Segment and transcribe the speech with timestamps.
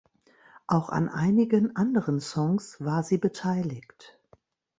[0.65, 4.17] Auch an einigen anderen Songs war sie beteiligt.